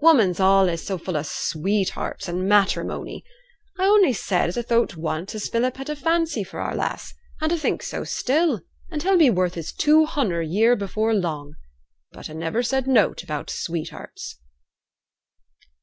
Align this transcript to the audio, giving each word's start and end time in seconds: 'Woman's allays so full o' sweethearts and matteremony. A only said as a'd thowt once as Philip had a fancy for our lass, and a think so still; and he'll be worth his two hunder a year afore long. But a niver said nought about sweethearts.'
'Woman's 0.00 0.40
allays 0.40 0.82
so 0.82 0.96
full 0.96 1.14
o' 1.14 1.22
sweethearts 1.22 2.26
and 2.26 2.48
matteremony. 2.48 3.22
A 3.78 3.82
only 3.82 4.14
said 4.14 4.48
as 4.48 4.56
a'd 4.56 4.66
thowt 4.68 4.96
once 4.96 5.34
as 5.34 5.50
Philip 5.50 5.76
had 5.76 5.90
a 5.90 5.94
fancy 5.94 6.42
for 6.42 6.58
our 6.60 6.74
lass, 6.74 7.12
and 7.42 7.52
a 7.52 7.58
think 7.58 7.82
so 7.82 8.02
still; 8.02 8.62
and 8.90 9.02
he'll 9.02 9.18
be 9.18 9.28
worth 9.28 9.56
his 9.56 9.74
two 9.74 10.06
hunder 10.06 10.40
a 10.40 10.46
year 10.46 10.72
afore 10.72 11.12
long. 11.12 11.56
But 12.12 12.30
a 12.30 12.34
niver 12.34 12.62
said 12.62 12.86
nought 12.86 13.22
about 13.22 13.50
sweethearts.' 13.50 14.38